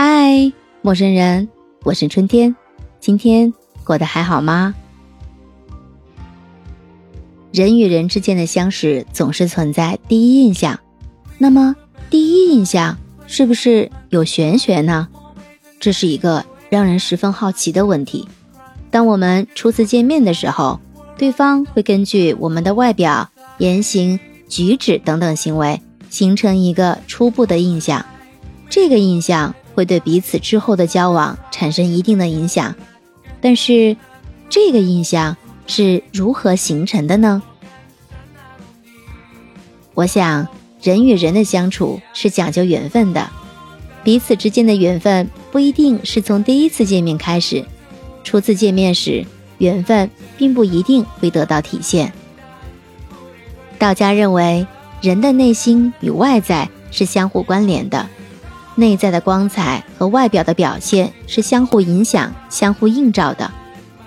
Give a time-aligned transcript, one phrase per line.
[0.00, 1.48] 嗨，陌生人，
[1.82, 2.54] 我是春天，
[3.00, 4.72] 今天过得还好吗？
[7.50, 10.78] 人与人之间的相识总是存在第一印象，
[11.36, 11.74] 那么
[12.10, 15.08] 第一印象是不是有玄学呢？
[15.80, 18.28] 这是一个让人十分好奇的问题。
[18.92, 20.78] 当我们初次见面的时候，
[21.16, 23.28] 对方会根据我们的外表、
[23.58, 28.06] 言行、举止等等行为，形成一个初步的印象，
[28.70, 29.52] 这个印象。
[29.78, 32.74] 会对彼此之后的交往产生一定的影响，
[33.40, 33.96] 但是
[34.50, 35.36] 这个印象
[35.68, 37.40] 是如何形成的呢？
[39.94, 40.48] 我想，
[40.82, 43.30] 人与人的相处是讲究缘分的，
[44.02, 47.64] 彼此之间的缘分不一定是从第一次见面开始，
[48.24, 49.24] 初次见面时，
[49.58, 52.12] 缘分并不一定会得到体现。
[53.78, 54.66] 道家认为，
[55.00, 58.08] 人的内心与外在是相互关联的。
[58.78, 63.50] 内在的光彩和外表的表现是相互影响、相互映照的，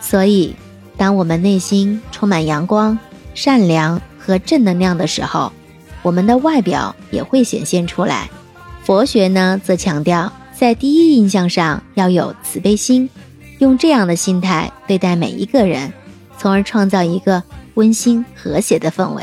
[0.00, 0.56] 所以，
[0.96, 2.98] 当我们内心充满阳光、
[3.34, 5.52] 善良和正能量的时候，
[6.00, 8.30] 我们的外表也会显现出来。
[8.84, 13.10] 佛学呢，则强调在第一印象上要有慈悲心，
[13.58, 15.92] 用这样的心态对待每一个人，
[16.38, 17.42] 从而创造一个
[17.74, 19.22] 温馨和谐的氛围。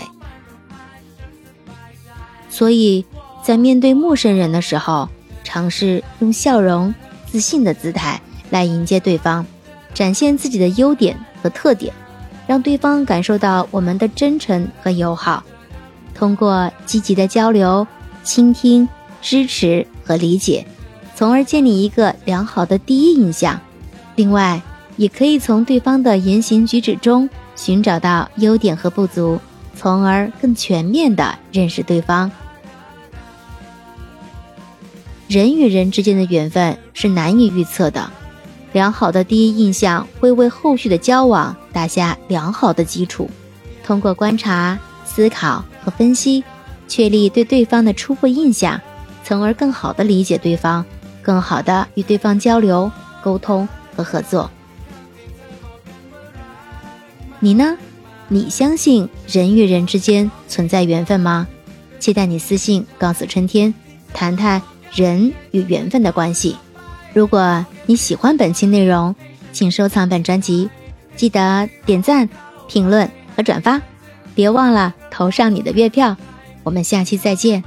[2.48, 3.04] 所以
[3.44, 5.10] 在面对陌生人的时候，
[5.52, 6.96] 尝试用笑容、
[7.30, 8.22] 自信的姿态
[8.52, 9.46] 来迎接对方，
[9.94, 11.94] 展现自己的优点和特点，
[12.48, 15.44] 让对方感受到我们的真诚和友好。
[16.16, 17.86] 通过积极的交流、
[18.24, 18.88] 倾听、
[19.22, 20.66] 支持和理解，
[21.18, 23.60] 从而建立一个良好的第一印象。
[24.16, 24.62] 另外，
[24.96, 29.38] 也可以从对方的言行举止中寻找到优点和不足，
[29.76, 32.32] 从而更全面地认识对方。
[35.32, 38.12] 人与人之间的缘分是难以预测的，
[38.74, 43.30] 良好的第一印象会为后续的交往打下良好的基础。
[43.82, 46.44] 通过观察、思考和分析，
[46.90, 48.82] 确立对对方的初步印象，
[49.24, 50.86] 从而更好的理解对方，
[51.22, 52.92] 更好的与对方交流、
[53.24, 54.52] 沟通和合作。
[57.40, 57.78] 你呢？
[58.28, 61.48] 你相信人与人之间存在缘分吗？
[62.02, 63.74] 期待你私信告诉春天，
[64.14, 64.62] 谈谈。
[64.94, 66.58] 人与缘分的关系。
[67.14, 69.16] 如果你喜欢本期内容，
[69.52, 70.70] 请收藏本专辑，
[71.16, 72.30] 记得点赞、
[72.68, 73.82] 评论和转发，
[74.34, 76.16] 别忘了投上你的月票。
[76.64, 77.64] 我们下期再见，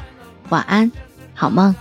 [0.48, 0.90] 晚安，
[1.34, 1.74] 好梦。